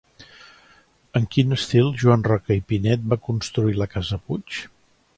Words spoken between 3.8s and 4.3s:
la casa